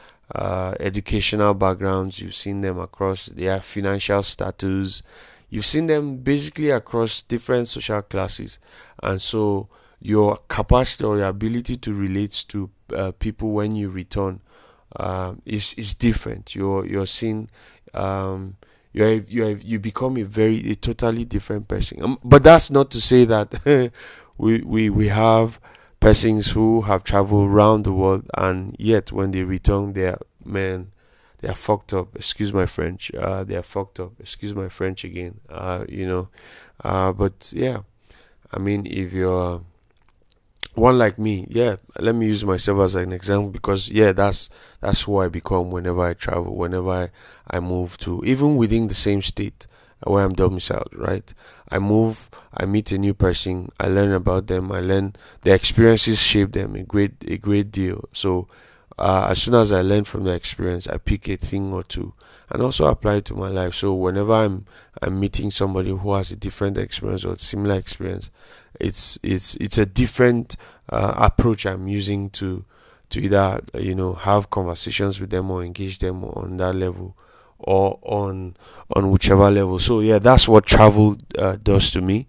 educational 0.79 1.53
backgrounds. 1.53 2.19
You've 2.19 2.33
seen 2.33 2.61
them 2.61 2.79
across 2.79 3.27
their 3.27 3.59
financial 3.59 4.23
status. 4.23 5.03
You've 5.49 5.65
seen 5.65 5.85
them 5.85 6.17
basically 6.17 6.71
across 6.71 7.21
different 7.21 7.67
social 7.67 8.01
classes, 8.01 8.57
and 9.03 9.21
so 9.21 9.69
your 10.01 10.37
capacity 10.47 11.03
or 11.03 11.17
your 11.17 11.27
ability 11.27 11.77
to 11.77 11.93
relate 11.93 12.45
to 12.49 12.69
uh, 12.95 13.11
people 13.11 13.51
when 13.51 13.75
you 13.75 13.89
return 13.89 14.41
uh, 14.95 15.35
is 15.45 15.75
is 15.75 15.93
different. 15.93 16.55
You're 16.55 16.85
you're 16.85 17.07
seeing. 17.07 17.49
Um, 17.93 18.55
you 18.93 19.03
have, 19.03 19.29
you 19.29 19.45
have, 19.45 19.63
you 19.63 19.79
become 19.79 20.17
a 20.17 20.23
very 20.23 20.71
a 20.71 20.75
totally 20.75 21.25
different 21.25 21.67
person. 21.67 22.01
Um, 22.01 22.19
but 22.23 22.43
that's 22.43 22.69
not 22.71 22.91
to 22.91 23.01
say 23.01 23.25
that 23.25 23.91
we 24.37 24.61
we 24.61 24.89
we 24.89 25.07
have 25.09 25.59
persons 25.99 26.51
who 26.51 26.81
have 26.81 27.03
traveled 27.03 27.49
around 27.49 27.83
the 27.83 27.93
world 27.93 28.29
and 28.37 28.75
yet 28.77 29.11
when 29.11 29.31
they 29.31 29.43
return, 29.43 29.93
they 29.93 30.07
are 30.07 30.19
man, 30.45 30.91
they 31.39 31.49
are 31.49 31.53
fucked 31.55 31.93
up. 31.93 32.15
Excuse 32.15 32.53
my 32.53 32.65
French. 32.65 33.11
Uh, 33.15 33.43
they 33.43 33.55
are 33.55 33.63
fucked 33.63 33.99
up. 33.99 34.13
Excuse 34.19 34.53
my 34.55 34.69
French 34.69 35.03
again. 35.03 35.39
Uh, 35.49 35.85
you 35.89 36.07
know, 36.07 36.29
uh, 36.83 37.11
but 37.11 37.51
yeah, 37.55 37.79
I 38.51 38.59
mean, 38.59 38.85
if 38.85 39.11
you're 39.11 39.61
one 40.75 40.97
like 40.97 41.19
me, 41.19 41.45
yeah, 41.49 41.75
let 41.99 42.15
me 42.15 42.27
use 42.27 42.43
myself 42.43 42.79
as 42.81 42.95
an 42.95 43.11
example 43.13 43.49
because 43.51 43.89
yeah, 43.89 44.11
that's 44.11 44.49
that's 44.79 45.03
who 45.03 45.19
I 45.19 45.27
become 45.27 45.71
whenever 45.71 46.01
I 46.01 46.13
travel, 46.13 46.55
whenever 46.55 46.89
I, 46.91 47.09
I 47.49 47.59
move 47.59 47.97
to, 47.99 48.23
even 48.25 48.55
within 48.55 48.87
the 48.87 48.93
same 48.93 49.21
state 49.21 49.67
where 50.05 50.23
I'm 50.23 50.33
domiciled, 50.33 50.89
right? 50.93 51.33
I 51.71 51.79
move, 51.79 52.29
I 52.53 52.65
meet 52.65 52.91
a 52.91 52.97
new 52.97 53.13
person, 53.13 53.69
I 53.79 53.87
learn 53.87 54.11
about 54.11 54.47
them, 54.47 54.71
I 54.71 54.81
learn 54.81 55.15
their 55.41 55.55
experiences 55.55 56.21
shape 56.21 56.51
them 56.51 56.75
a 56.75 56.83
great 56.83 57.13
a 57.27 57.37
great 57.37 57.71
deal. 57.71 58.09
So 58.13 58.47
uh, 58.97 59.27
as 59.29 59.41
soon 59.41 59.55
as 59.55 59.71
I 59.71 59.81
learn 59.81 60.03
from 60.03 60.23
the 60.23 60.33
experience, 60.33 60.87
I 60.87 60.97
pick 60.97 61.27
a 61.27 61.35
thing 61.35 61.73
or 61.73 61.83
two 61.83 62.13
and 62.49 62.61
also 62.61 62.85
apply 62.87 63.15
it 63.15 63.25
to 63.25 63.33
my 63.35 63.49
life. 63.49 63.73
So 63.73 63.93
whenever 63.93 64.33
I'm 64.33 64.65
I'm 65.01 65.19
meeting 65.19 65.51
somebody 65.51 65.89
who 65.89 66.13
has 66.13 66.31
a 66.31 66.35
different 66.35 66.77
experience 66.77 67.25
or 67.25 67.35
similar 67.37 67.75
experience, 67.75 68.29
it's 68.79 69.17
it's 69.23 69.55
it's 69.55 69.77
a 69.77 69.85
different 69.85 70.55
uh, 70.89 71.13
approach 71.17 71.65
I'm 71.65 71.87
using 71.87 72.29
to 72.31 72.65
to 73.09 73.19
either 73.21 73.61
you 73.75 73.95
know 73.95 74.13
have 74.13 74.49
conversations 74.49 75.19
with 75.19 75.29
them 75.29 75.49
or 75.51 75.63
engage 75.63 75.99
them 75.99 76.23
on 76.23 76.57
that 76.57 76.73
level 76.75 77.15
or 77.59 77.99
on 78.03 78.55
on 78.95 79.11
whichever 79.11 79.49
level. 79.49 79.79
So 79.79 79.99
yeah, 80.01 80.19
that's 80.19 80.47
what 80.47 80.65
travel 80.65 81.17
uh, 81.37 81.57
does 81.61 81.91
to 81.91 82.01
me, 82.01 82.27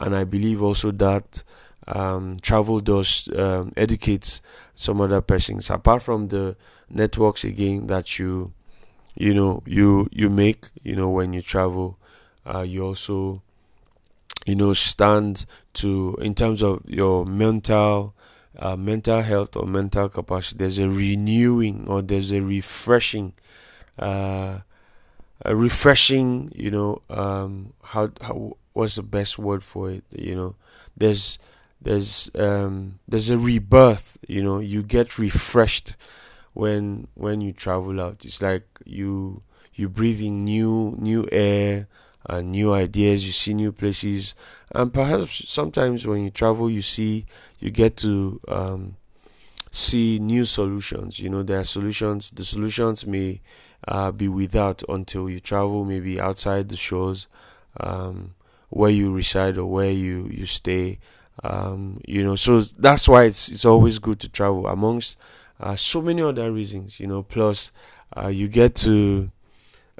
and 0.00 0.14
I 0.14 0.24
believe 0.24 0.62
also 0.62 0.90
that 0.92 1.42
um, 1.86 2.38
travel 2.40 2.80
does 2.80 3.28
um, 3.36 3.72
educates 3.76 4.40
some 4.82 5.00
other 5.00 5.20
persons. 5.20 5.70
Apart 5.70 6.02
from 6.02 6.28
the 6.28 6.56
networks 6.90 7.44
again 7.44 7.86
that 7.88 8.18
you 8.18 8.52
you 9.14 9.34
know 9.34 9.62
you 9.66 10.08
you 10.12 10.30
make 10.30 10.66
you 10.82 10.96
know 10.96 11.08
when 11.10 11.32
you 11.32 11.42
travel 11.42 11.98
uh, 12.46 12.60
you 12.62 12.84
also 12.84 13.42
you 14.46 14.54
know 14.56 14.72
stand 14.72 15.46
to 15.74 16.16
in 16.20 16.34
terms 16.34 16.62
of 16.62 16.82
your 16.86 17.24
mental 17.24 18.14
uh, 18.58 18.76
mental 18.76 19.22
health 19.22 19.56
or 19.56 19.66
mental 19.66 20.08
capacity 20.08 20.58
there's 20.58 20.78
a 20.78 20.88
renewing 20.88 21.86
or 21.88 22.02
there's 22.02 22.32
a 22.32 22.40
refreshing 22.40 23.32
uh, 23.98 24.58
a 25.44 25.56
refreshing 25.56 26.50
you 26.54 26.70
know 26.70 27.02
um, 27.10 27.72
how 27.84 28.10
how 28.22 28.56
what's 28.72 28.96
the 28.96 29.02
best 29.02 29.38
word 29.38 29.62
for 29.62 29.90
it 29.90 30.04
you 30.10 30.34
know? 30.34 30.54
There's 30.96 31.38
there's 31.82 32.30
um, 32.34 32.98
there's 33.08 33.28
a 33.30 33.38
rebirth 33.38 34.18
you 34.28 34.42
know 34.42 34.58
you 34.58 34.82
get 34.82 35.18
refreshed 35.18 35.96
when 36.54 37.08
when 37.14 37.40
you 37.40 37.52
travel 37.52 38.00
out. 38.00 38.24
It's 38.24 38.42
like 38.42 38.66
you 38.84 39.42
you 39.74 39.88
breathe 39.88 40.20
in 40.20 40.44
new 40.44 40.96
new 40.98 41.26
air 41.32 41.88
and 42.26 42.52
new 42.52 42.72
ideas 42.72 43.26
you 43.26 43.32
see 43.32 43.54
new 43.54 43.72
places. 43.72 44.34
And 44.74 44.92
perhaps 44.92 45.50
sometimes 45.50 46.06
when 46.06 46.22
you 46.24 46.30
travel 46.30 46.70
you 46.70 46.82
see 46.82 47.26
you 47.58 47.70
get 47.70 47.96
to 47.98 48.40
um, 48.48 48.96
see 49.70 50.18
new 50.18 50.44
solutions. 50.44 51.18
You 51.20 51.30
know 51.30 51.42
there 51.42 51.60
are 51.60 51.64
solutions 51.64 52.30
the 52.30 52.44
solutions 52.44 53.06
may 53.06 53.40
uh, 53.88 54.12
be 54.12 54.28
without 54.28 54.82
until 54.88 55.28
you 55.28 55.40
travel 55.40 55.84
maybe 55.84 56.20
outside 56.20 56.68
the 56.68 56.76
shores 56.76 57.26
um, 57.80 58.34
where 58.68 58.90
you 58.90 59.12
reside 59.12 59.56
or 59.56 59.66
where 59.66 59.90
you 59.90 60.28
you 60.30 60.46
stay 60.46 60.98
um, 61.42 62.00
you 62.06 62.22
know 62.22 62.36
so 62.36 62.60
that's 62.60 63.08
why 63.08 63.24
it's 63.24 63.48
it's 63.50 63.64
always 63.64 63.98
good 63.98 64.20
to 64.20 64.28
travel 64.28 64.66
amongst 64.66 65.16
uh, 65.60 65.76
so 65.76 66.02
many 66.02 66.22
other 66.22 66.52
reasons 66.52 67.00
you 67.00 67.06
know. 67.06 67.22
Plus 67.22 67.72
uh, 68.16 68.28
you 68.28 68.48
get 68.48 68.74
to 68.76 69.30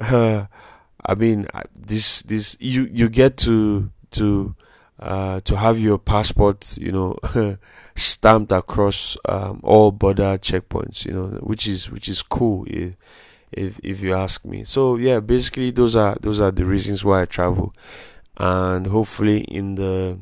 uh, 0.00 0.46
I 1.06 1.14
mean 1.14 1.46
uh, 1.54 1.62
this 1.78 2.22
this 2.22 2.56
you 2.60 2.88
you 2.92 3.08
get 3.08 3.36
to 3.38 3.90
to 4.12 4.54
uh, 5.00 5.40
to 5.40 5.56
have 5.56 5.78
your 5.78 5.98
passport 5.98 6.76
you 6.78 6.92
know 6.92 7.16
stamped 7.96 8.52
across 8.52 9.16
um, 9.28 9.60
all 9.64 9.90
border 9.90 10.38
checkpoints 10.38 11.04
you 11.04 11.12
know 11.12 11.26
which 11.42 11.66
is 11.66 11.90
which 11.90 12.08
is 12.08 12.22
cool 12.22 12.64
if, 12.68 12.94
if 13.50 13.80
if 13.82 14.00
you 14.00 14.14
ask 14.14 14.44
me. 14.44 14.64
So 14.64 14.96
yeah 14.96 15.18
basically 15.20 15.72
those 15.72 15.96
are 15.96 16.16
those 16.20 16.40
are 16.40 16.52
the 16.52 16.64
reasons 16.64 17.04
why 17.04 17.22
I 17.22 17.24
travel. 17.26 17.72
And 18.36 18.86
hopefully 18.86 19.40
in 19.42 19.74
the 19.74 20.18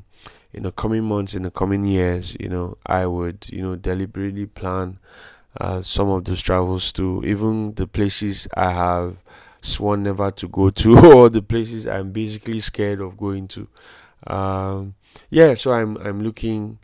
in 0.52 0.64
the 0.64 0.73
coming 0.73 1.04
months, 1.04 1.35
in 1.35 1.42
the 1.42 1.50
coming 1.50 1.85
years, 1.85 2.37
you 2.40 2.49
know, 2.49 2.76
I 2.87 3.07
would, 3.07 3.49
you 3.50 3.62
know, 3.62 3.76
deliberately 3.76 4.47
plan 4.47 4.99
uh, 5.61 5.80
some 5.80 6.09
of 6.09 6.25
those 6.25 6.42
travels 6.42 6.92
to 6.95 7.23
even 7.25 7.75
the 7.75 7.87
places 7.87 8.47
I 8.57 8.73
have 8.73 9.23
sworn 9.62 10.02
never 10.04 10.30
to 10.30 10.49
go 10.49 10.71
to, 10.71 10.99
or 11.14 11.28
the 11.30 11.42
places 11.42 11.87
I'm 11.87 12.12
basically 12.12 12.61
scared 12.61 13.00
of 13.00 13.16
going 13.16 13.49
to. 13.49 13.69
Um, 14.26 14.95
yeah, 15.30 15.54
so 15.54 15.73
I'm 15.73 15.97
I'm 15.99 16.23
looking 16.23 16.78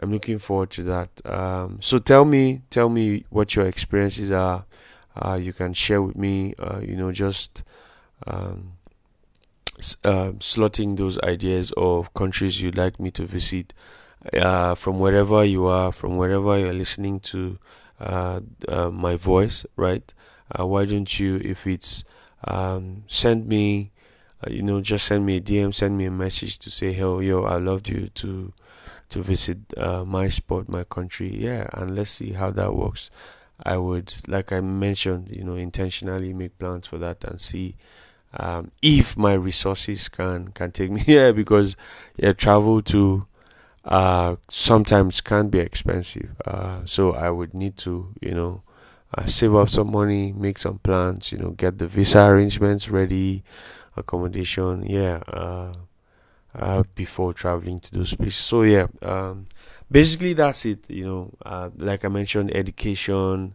I'm 0.00 0.12
looking 0.12 0.38
forward 0.38 0.70
to 0.72 0.82
that. 0.84 1.10
Um, 1.24 1.78
so 1.80 1.98
tell 1.98 2.24
me 2.24 2.62
tell 2.70 2.88
me 2.88 3.24
what 3.30 3.54
your 3.54 3.66
experiences 3.66 4.30
are. 4.30 4.66
Uh, 5.14 5.38
you 5.40 5.52
can 5.52 5.74
share 5.74 6.00
with 6.00 6.16
me. 6.16 6.54
Uh, 6.58 6.80
you 6.80 6.96
know, 6.96 7.12
just 7.12 7.62
um, 8.26 8.72
uh, 10.04 10.32
slotting 10.38 10.96
those 10.96 11.18
ideas 11.20 11.72
of 11.76 12.12
countries 12.14 12.60
you'd 12.60 12.76
like 12.76 13.00
me 13.00 13.10
to 13.12 13.24
visit 13.24 13.74
uh, 14.34 14.74
from 14.74 14.98
wherever 14.98 15.44
you 15.44 15.66
are, 15.66 15.92
from 15.92 16.16
wherever 16.16 16.58
you're 16.58 16.72
listening 16.72 17.20
to 17.20 17.58
uh, 18.00 18.40
uh 18.68 18.90
my 18.90 19.16
voice, 19.16 19.64
right? 19.76 20.14
Uh, 20.58 20.66
why 20.66 20.84
don't 20.84 21.18
you, 21.18 21.36
if 21.44 21.66
it's 21.66 22.04
um, 22.44 23.04
send 23.08 23.46
me, 23.46 23.92
uh, 24.46 24.50
you 24.50 24.62
know, 24.62 24.80
just 24.80 25.06
send 25.06 25.24
me 25.24 25.36
a 25.36 25.40
DM, 25.40 25.72
send 25.72 25.96
me 25.96 26.04
a 26.04 26.10
message 26.10 26.58
to 26.58 26.70
say, 26.70 26.92
"Hey, 26.92 27.00
yo, 27.02 27.44
I 27.44 27.56
loved 27.56 27.88
you 27.88 28.08
to 28.08 28.52
to 29.10 29.22
visit 29.22 29.58
my 30.06 30.28
spot, 30.28 30.68
my 30.68 30.84
country." 30.84 31.34
Yeah, 31.34 31.68
and 31.72 31.94
let's 31.94 32.10
see 32.10 32.32
how 32.32 32.50
that 32.50 32.74
works. 32.74 33.10
I 33.64 33.76
would, 33.76 34.12
like 34.26 34.52
I 34.52 34.60
mentioned, 34.60 35.28
you 35.30 35.44
know, 35.44 35.54
intentionally 35.54 36.32
make 36.32 36.58
plans 36.58 36.86
for 36.86 36.98
that 36.98 37.22
and 37.24 37.40
see 37.40 37.76
um, 38.38 38.70
if 38.82 39.16
my 39.16 39.34
resources 39.34 40.08
can 40.08 40.48
can 40.52 40.72
take 40.72 40.90
me 40.90 41.00
here 41.12 41.32
because 41.32 41.76
yeah 42.16 42.32
travel 42.32 42.82
to 42.82 43.26
uh, 43.84 44.36
sometimes 44.48 45.20
can 45.20 45.48
be 45.48 45.58
expensive. 45.58 46.30
Uh, 46.46 46.82
so 46.84 47.12
I 47.12 47.30
would 47.30 47.54
need 47.54 47.76
to 47.78 48.14
you 48.20 48.34
know 48.34 48.62
uh, 49.16 49.26
save 49.26 49.54
up 49.54 49.68
some 49.68 49.90
money 49.90 50.32
make 50.32 50.58
some 50.58 50.78
plans 50.78 51.32
you 51.32 51.38
know 51.38 51.50
get 51.50 51.78
the 51.78 51.86
visa 51.88 52.24
arrangements 52.24 52.88
ready 52.90 53.44
accommodation 53.96 54.84
yeah 54.86 55.18
uh, 55.28 55.72
uh, 56.54 56.82
before 56.94 57.32
traveling 57.32 57.78
to 57.80 57.92
those 57.92 58.14
places. 58.14 58.36
So 58.36 58.62
yeah 58.62 58.86
um, 59.02 59.46
basically 59.90 60.32
that's 60.34 60.66
it 60.66 60.88
you 60.90 61.04
know 61.04 61.30
uh, 61.44 61.70
like 61.76 62.04
I 62.04 62.08
mentioned 62.08 62.54
education 62.54 63.54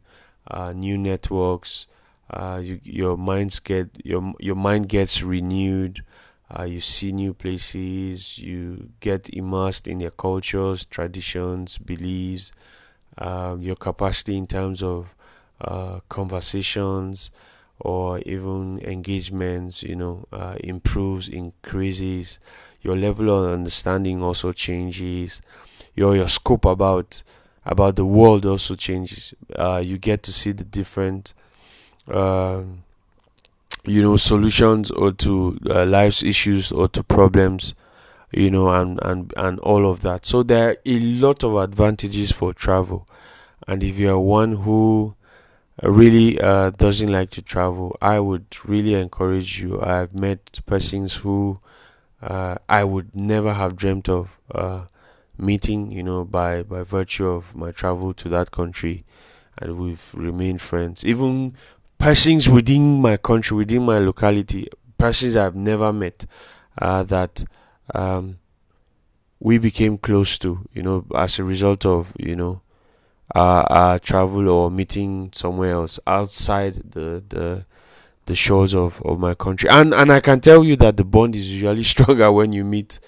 uh 0.49 0.71
new 0.73 0.97
networks 0.97 1.87
uh, 2.29 2.59
you, 2.63 2.79
your 2.83 3.17
minds 3.17 3.59
get 3.59 3.89
your 4.03 4.33
your 4.39 4.55
mind 4.55 4.89
gets 4.89 5.23
renewed. 5.23 6.03
Uh, 6.57 6.63
you 6.63 6.79
see 6.79 7.11
new 7.11 7.33
places. 7.33 8.37
You 8.37 8.89
get 9.01 9.29
immersed 9.29 9.87
in 9.87 9.99
their 9.99 10.11
cultures, 10.11 10.85
traditions, 10.85 11.77
beliefs. 11.77 12.51
Uh, 13.17 13.57
your 13.59 13.75
capacity 13.75 14.37
in 14.37 14.45
terms 14.47 14.83
of 14.83 15.15
uh, 15.59 15.99
conversations 16.07 17.31
or 17.79 18.19
even 18.19 18.79
engagements, 18.79 19.83
you 19.83 19.95
know, 19.95 20.25
uh, 20.31 20.55
improves, 20.63 21.27
increases. 21.27 22.39
Your 22.81 22.95
level 22.95 23.29
of 23.29 23.51
understanding 23.53 24.21
also 24.21 24.51
changes. 24.51 25.41
Your 25.95 26.15
your 26.15 26.27
scope 26.27 26.65
about 26.65 27.23
about 27.65 27.95
the 27.95 28.05
world 28.05 28.45
also 28.45 28.75
changes. 28.75 29.33
Uh, 29.55 29.81
you 29.83 29.97
get 29.97 30.23
to 30.23 30.31
see 30.31 30.51
the 30.51 30.63
different 30.63 31.33
um, 32.09 32.83
you 33.85 34.01
know 34.01 34.17
solutions 34.17 34.91
or 34.91 35.11
to 35.11 35.57
uh, 35.69 35.85
life's 35.85 36.23
issues 36.23 36.71
or 36.71 36.87
to 36.89 37.03
problems 37.03 37.73
you 38.31 38.51
know 38.51 38.69
and 38.69 38.99
and 39.03 39.33
and 39.37 39.59
all 39.59 39.89
of 39.89 40.01
that. 40.01 40.25
So 40.25 40.43
there 40.43 40.69
are 40.69 40.77
a 40.85 40.99
lot 40.99 41.43
of 41.43 41.55
advantages 41.55 42.31
for 42.31 42.53
travel. 42.53 43.07
And 43.67 43.83
if 43.83 43.97
you 43.97 44.09
are 44.11 44.19
one 44.19 44.53
who 44.53 45.15
really 45.83 46.39
uh, 46.41 46.71
doesn't 46.71 47.11
like 47.11 47.29
to 47.29 47.41
travel 47.41 47.95
i 48.01 48.19
would 48.19 48.45
really 48.65 48.93
encourage 48.95 49.59
you. 49.61 49.79
I've 49.81 50.13
met 50.13 50.59
persons 50.65 51.15
who 51.15 51.59
uh, 52.21 52.55
i 52.67 52.83
would 52.83 53.15
never 53.15 53.53
have 53.53 53.75
dreamt 53.75 54.09
of 54.09 54.37
uh, 54.53 54.85
meeting 55.37 55.91
you 55.91 56.03
know 56.03 56.23
by 56.25 56.63
by 56.63 56.81
virtue 56.83 57.27
of 57.27 57.55
my 57.55 57.71
travel 57.71 58.13
to 58.15 58.29
that 58.29 58.51
country. 58.51 59.03
And 59.59 59.79
we've 59.79 60.13
remained 60.13 60.61
friends. 60.61 61.03
Even 61.03 61.55
persons 61.97 62.49
within 62.49 63.01
my 63.01 63.17
country, 63.17 63.57
within 63.57 63.83
my 63.85 63.99
locality, 63.99 64.67
persons 64.97 65.35
I've 65.35 65.55
never 65.55 65.91
met 65.93 66.25
uh, 66.81 67.03
that 67.03 67.43
um, 67.93 68.37
we 69.39 69.57
became 69.57 69.97
close 69.97 70.37
to, 70.39 70.67
you 70.73 70.83
know, 70.83 71.05
as 71.15 71.39
a 71.39 71.43
result 71.43 71.85
of, 71.85 72.13
you 72.17 72.35
know, 72.35 72.61
uh, 73.35 73.39
uh, 73.69 73.99
travel 73.99 74.47
or 74.49 74.71
meeting 74.71 75.29
somewhere 75.33 75.71
else 75.73 75.99
outside 76.07 76.75
the 76.91 77.21
the 77.27 77.65
the 78.25 78.35
shores 78.35 78.73
of, 78.75 79.01
of 79.03 79.19
my 79.19 79.33
country. 79.33 79.69
And 79.69 79.93
and 79.93 80.11
I 80.11 80.19
can 80.19 80.39
tell 80.39 80.63
you 80.63 80.75
that 80.77 80.97
the 80.97 81.03
bond 81.03 81.35
is 81.35 81.51
usually 81.51 81.83
stronger 81.95 82.31
when 82.31 82.53
you 82.53 82.63
meet 82.63 82.99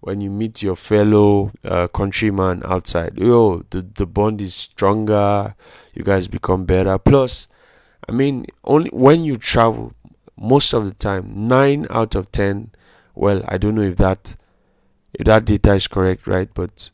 when 0.00 0.20
you 0.20 0.30
meet 0.30 0.62
your 0.62 0.76
fellow 0.76 1.52
uh, 1.64 1.88
countryman 1.88 2.62
outside. 2.66 3.16
Yo, 3.18 3.62
the 3.70 3.82
the 3.82 4.06
bond 4.06 4.40
is 4.42 4.54
stronger. 4.54 5.54
You 5.94 6.04
guys 6.04 6.28
become 6.28 6.64
better. 6.64 6.98
Plus, 6.98 7.48
I 8.08 8.12
mean, 8.12 8.46
only 8.64 8.90
when 8.90 9.24
you 9.24 9.36
travel, 9.36 9.92
most 10.36 10.72
of 10.72 10.84
the 10.86 10.94
time, 10.94 11.48
nine 11.48 11.86
out 11.90 12.14
of 12.14 12.32
ten. 12.32 12.70
Well, 13.14 13.42
I 13.46 13.58
don't 13.58 13.74
know 13.74 13.82
if 13.82 13.96
that 13.96 14.36
if 15.12 15.26
that 15.26 15.44
data 15.44 15.74
is 15.74 15.88
correct, 15.88 16.26
right? 16.26 16.48
But 16.52 16.90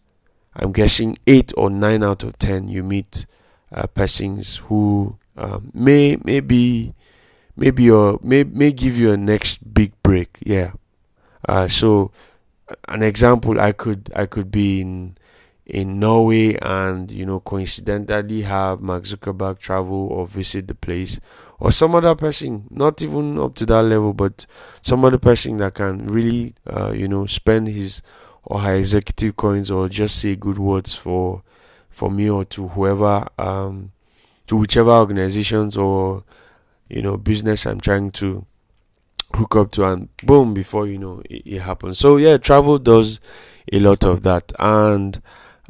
I'm 0.54 0.72
guessing 0.72 1.16
eight 1.26 1.52
or 1.56 1.70
nine 1.70 2.02
out 2.02 2.24
of 2.24 2.38
ten 2.38 2.68
you 2.68 2.82
meet 2.82 3.26
uh, 3.72 3.86
persons 3.86 4.56
who 4.56 5.16
um, 5.36 5.70
may 5.72 6.18
maybe 6.24 6.94
maybe 7.56 7.84
your 7.84 8.18
may 8.22 8.44
may 8.44 8.72
give 8.72 8.98
you 8.98 9.12
a 9.12 9.16
next 9.16 9.72
big 9.72 9.92
break. 10.02 10.38
Yeah. 10.44 10.72
Uh, 11.48 11.68
so 11.68 12.10
an 12.88 13.02
example, 13.02 13.60
I 13.60 13.72
could 13.72 14.10
I 14.14 14.26
could 14.26 14.50
be 14.50 14.80
in 14.80 15.16
in 15.68 16.00
Norway 16.00 16.56
and 16.62 17.10
you 17.10 17.26
know 17.26 17.40
coincidentally 17.40 18.42
have 18.42 18.80
Mark 18.80 19.04
Zuckerberg 19.04 19.58
travel 19.58 20.08
or 20.08 20.26
visit 20.26 20.66
the 20.66 20.74
place 20.74 21.20
or 21.60 21.70
some 21.72 21.94
other 21.94 22.14
person, 22.14 22.64
not 22.70 23.02
even 23.02 23.38
up 23.38 23.54
to 23.56 23.66
that 23.66 23.82
level, 23.82 24.12
but 24.12 24.46
some 24.80 25.04
other 25.04 25.18
person 25.18 25.56
that 25.58 25.74
can 25.74 26.06
really 26.06 26.54
uh, 26.66 26.90
you 26.92 27.06
know 27.06 27.26
spend 27.26 27.68
his 27.68 28.02
or 28.44 28.60
her 28.60 28.74
executive 28.76 29.36
coins 29.36 29.70
or 29.70 29.88
just 29.88 30.18
say 30.18 30.34
good 30.34 30.58
words 30.58 30.94
for 30.94 31.42
for 31.90 32.10
me 32.10 32.30
or 32.30 32.44
to 32.44 32.68
whoever 32.68 33.26
um 33.38 33.92
to 34.46 34.56
whichever 34.56 34.90
organizations 34.90 35.76
or 35.76 36.24
you 36.88 37.02
know 37.02 37.16
business 37.18 37.66
I'm 37.66 37.80
trying 37.80 38.10
to 38.12 38.46
hook 39.34 39.56
up 39.56 39.70
to 39.72 39.84
and 39.84 40.08
boom 40.24 40.54
before 40.54 40.86
you 40.86 40.98
know 40.98 41.20
it, 41.28 41.42
it 41.46 41.58
happens. 41.60 41.98
So 41.98 42.16
yeah 42.16 42.38
travel 42.38 42.78
does 42.78 43.20
a 43.72 43.78
lot 43.80 44.04
of 44.04 44.22
that. 44.22 44.52
And 44.58 45.20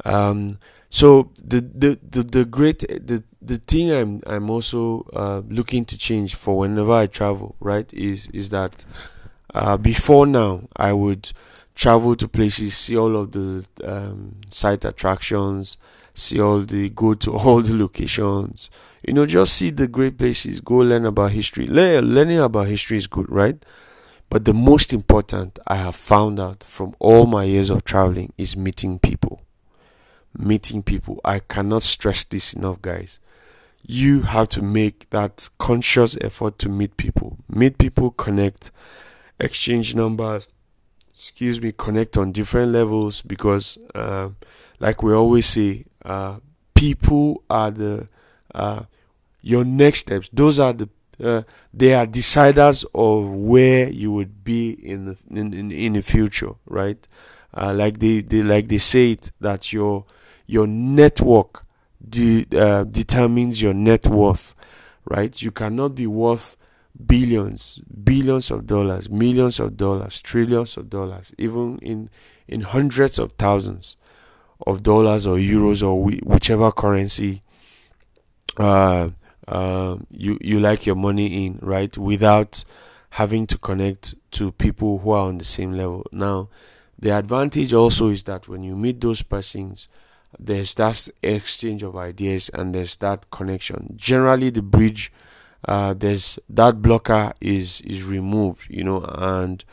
um 0.05 0.57
so 0.89 1.29
the 1.43 1.61
the 1.61 1.99
the, 2.09 2.23
the 2.23 2.45
great 2.45 2.79
the 2.79 3.23
the 3.41 3.57
thing 3.57 3.91
i'm 3.91 4.19
i'm 4.25 4.49
also 4.49 5.05
uh, 5.13 5.41
looking 5.49 5.85
to 5.85 5.97
change 5.97 6.35
for 6.35 6.57
whenever 6.57 6.93
i 6.93 7.05
travel 7.07 7.55
right 7.59 7.93
is 7.93 8.27
is 8.33 8.49
that 8.49 8.85
uh, 9.53 9.77
before 9.77 10.25
now 10.25 10.61
i 10.75 10.91
would 10.93 11.31
travel 11.75 12.15
to 12.15 12.27
places 12.27 12.75
see 12.75 12.97
all 12.97 13.15
of 13.15 13.31
the 13.31 13.65
um, 13.83 14.35
site 14.49 14.83
attractions 14.83 15.77
see 16.13 16.39
all 16.41 16.59
the 16.61 16.89
go 16.89 17.13
to 17.13 17.31
all 17.37 17.61
the 17.61 17.73
locations 17.73 18.69
you 19.07 19.13
know 19.13 19.25
just 19.25 19.53
see 19.53 19.69
the 19.69 19.87
great 19.87 20.17
places 20.17 20.59
go 20.59 20.75
learn 20.77 21.05
about 21.05 21.31
history. 21.31 21.67
Le- 21.67 22.01
learning 22.01 22.39
about 22.39 22.67
history 22.67 22.97
is 22.97 23.07
good 23.07 23.25
right? 23.29 23.63
But 24.29 24.45
the 24.45 24.53
most 24.53 24.93
important 24.93 25.57
i 25.67 25.75
have 25.75 25.95
found 25.95 26.39
out 26.39 26.63
from 26.63 26.95
all 26.99 27.25
my 27.25 27.45
years 27.45 27.69
of 27.69 27.83
traveling 27.83 28.33
is 28.37 28.57
meeting 28.57 28.99
people 28.99 29.28
meeting 30.37 30.83
people. 30.83 31.19
I 31.23 31.39
cannot 31.39 31.83
stress 31.83 32.23
this 32.23 32.53
enough 32.53 32.81
guys. 32.81 33.19
You 33.85 34.21
have 34.21 34.49
to 34.49 34.61
make 34.61 35.09
that 35.09 35.49
conscious 35.57 36.17
effort 36.21 36.59
to 36.59 36.69
meet 36.69 36.97
people. 36.97 37.37
Meet 37.49 37.77
people 37.77 38.11
connect 38.11 38.71
exchange 39.39 39.95
numbers. 39.95 40.47
Excuse 41.13 41.61
me 41.61 41.73
connect 41.75 42.17
on 42.17 42.31
different 42.31 42.71
levels 42.71 43.21
because 43.21 43.77
uh, 43.93 44.29
like 44.79 45.03
we 45.03 45.13
always 45.13 45.45
say 45.45 45.85
uh, 46.05 46.39
people 46.75 47.43
are 47.49 47.71
the 47.71 48.07
uh, 48.55 48.83
your 49.41 49.65
next 49.65 49.99
steps. 49.99 50.29
Those 50.31 50.59
are 50.59 50.73
the 50.73 50.89
uh, 51.21 51.41
they 51.73 51.93
are 51.93 52.05
deciders 52.05 52.85
of 52.95 53.33
where 53.33 53.89
you 53.89 54.11
would 54.11 54.43
be 54.43 54.71
in 54.71 55.05
the 55.05 55.17
in, 55.29 55.53
in, 55.53 55.71
in 55.71 55.93
the 55.93 56.01
future 56.01 56.51
right 56.65 57.07
uh, 57.53 57.73
like 57.73 57.99
they, 57.99 58.21
they 58.21 58.43
like 58.43 58.67
they 58.67 58.77
say 58.77 59.11
it 59.13 59.31
that 59.41 59.73
your 59.73 60.05
your 60.45 60.67
network 60.67 61.65
de- 62.07 62.45
uh, 62.55 62.83
determines 62.85 63.61
your 63.61 63.73
net 63.73 64.07
worth 64.07 64.55
right 65.05 65.41
you 65.41 65.51
cannot 65.51 65.95
be 65.95 66.07
worth 66.07 66.55
billions, 67.05 67.79
billions 68.03 68.51
of 68.51 68.65
dollars, 68.67 69.09
millions 69.09 69.59
of 69.59 69.77
dollars, 69.77 70.21
trillions 70.21 70.75
of 70.77 70.89
dollars, 70.89 71.33
even 71.37 71.77
in 71.79 72.09
in 72.47 72.61
hundreds 72.61 73.19
of 73.19 73.31
thousands 73.33 73.95
of 74.67 74.83
dollars 74.83 75.25
or 75.25 75.37
euros 75.37 75.83
or 75.83 76.01
whichever 76.03 76.71
currency 76.71 77.41
uh, 78.57 79.09
uh, 79.47 79.97
you 80.11 80.37
you 80.41 80.59
like 80.59 80.85
your 80.85 80.95
money 80.95 81.45
in, 81.45 81.59
right? 81.61 81.97
Without 81.97 82.63
having 83.11 83.47
to 83.47 83.57
connect 83.57 84.15
to 84.31 84.51
people 84.51 84.99
who 84.99 85.11
are 85.11 85.27
on 85.27 85.37
the 85.37 85.43
same 85.45 85.71
level. 85.71 86.05
Now, 86.11 86.49
the 86.99 87.11
advantage 87.11 87.73
also 87.73 88.09
is 88.09 88.23
that 88.23 88.47
when 88.47 88.63
you 88.63 88.75
meet 88.75 89.01
those 89.01 89.21
persons, 89.21 89.87
there's 90.37 90.73
that 90.75 91.07
exchange 91.23 91.81
of 91.81 91.95
ideas 91.95 92.49
and 92.53 92.75
there's 92.75 92.97
that 92.97 93.31
connection. 93.31 93.93
Generally, 93.97 94.51
the 94.51 94.61
bridge 94.61 95.11
uh, 95.65 95.93
there's 95.93 96.39
that 96.49 96.81
blocker 96.81 97.33
is 97.41 97.81
is 97.81 98.03
removed, 98.03 98.67
you 98.69 98.83
know, 98.83 99.03
and 99.07 99.63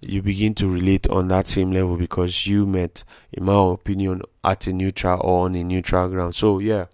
you 0.00 0.22
begin 0.22 0.54
to 0.54 0.68
relate 0.68 1.08
on 1.08 1.28
that 1.28 1.46
same 1.46 1.70
level 1.70 1.96
because 1.96 2.46
you 2.46 2.66
met, 2.66 3.04
in 3.32 3.44
my 3.44 3.72
opinion, 3.72 4.22
at 4.44 4.66
a 4.66 4.72
neutral 4.72 5.20
or 5.22 5.46
on 5.46 5.54
a 5.54 5.62
neutral 5.62 6.08
ground. 6.08 6.34
So 6.34 6.58
yeah, 6.58 6.86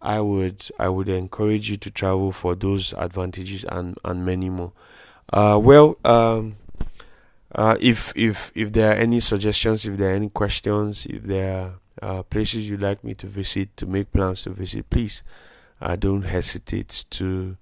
I 0.00 0.20
would 0.20 0.66
I 0.78 0.88
would 0.88 1.08
encourage 1.08 1.68
you 1.68 1.76
to 1.76 1.90
travel 1.90 2.32
for 2.32 2.54
those 2.54 2.94
advantages 2.94 3.64
and 3.64 3.98
and 4.04 4.24
many 4.24 4.48
more. 4.48 4.72
Uh, 5.30 5.60
well, 5.62 5.98
um, 6.04 6.56
uh, 7.54 7.76
if 7.80 8.12
if 8.14 8.52
if 8.54 8.72
there 8.72 8.90
are 8.90 8.94
any 8.94 9.20
suggestions, 9.20 9.86
if 9.86 9.96
there 9.96 10.10
are 10.10 10.16
any 10.16 10.28
questions, 10.28 11.06
if 11.06 11.22
there 11.24 11.54
are 12.02 12.18
uh, 12.18 12.22
places 12.24 12.68
you'd 12.68 12.80
like 12.80 13.02
me 13.02 13.14
to 13.14 13.26
visit, 13.26 13.76
to 13.76 13.86
make 13.86 14.12
plans 14.12 14.42
to 14.42 14.50
visit, 14.50 14.88
please 14.90 15.22
uh, 15.80 15.96
don't 15.96 16.22
hesitate 16.22 17.04
to 17.10 17.56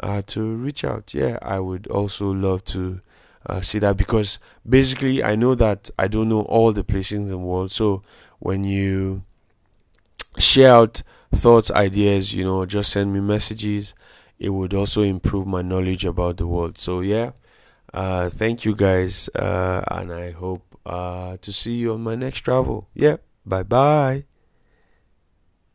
uh, 0.00 0.22
to 0.26 0.54
reach 0.56 0.84
out. 0.84 1.12
Yeah, 1.14 1.38
I 1.42 1.60
would 1.60 1.86
also 1.88 2.30
love 2.32 2.64
to 2.66 3.00
uh, 3.46 3.60
see 3.60 3.78
that 3.80 3.96
because 3.96 4.38
basically 4.68 5.22
I 5.22 5.34
know 5.34 5.54
that 5.56 5.90
I 5.98 6.08
don't 6.08 6.28
know 6.28 6.42
all 6.42 6.72
the 6.72 6.84
places 6.84 7.12
in 7.18 7.26
the 7.28 7.38
world. 7.38 7.72
So 7.72 8.02
when 8.38 8.64
you 8.64 9.24
share 10.38 10.72
out 10.72 11.02
thoughts, 11.34 11.70
ideas, 11.70 12.34
you 12.34 12.44
know, 12.44 12.64
just 12.66 12.92
send 12.92 13.12
me 13.12 13.20
messages. 13.20 13.94
It 14.38 14.50
would 14.50 14.74
also 14.74 15.02
improve 15.02 15.46
my 15.46 15.62
knowledge 15.62 16.04
about 16.04 16.36
the 16.36 16.46
world. 16.46 16.78
So 16.78 17.00
yeah, 17.00 17.32
uh, 17.92 18.28
thank 18.30 18.64
you 18.64 18.74
guys, 18.74 19.28
uh, 19.34 19.82
and 19.90 20.12
I 20.12 20.30
hope 20.32 20.78
uh, 20.86 21.36
to 21.40 21.52
see 21.52 21.74
you 21.74 21.94
on 21.94 22.02
my 22.02 22.14
next 22.14 22.40
travel. 22.40 22.88
Yeah, 22.94 23.16
bye 23.46 23.62
bye. 23.62 24.24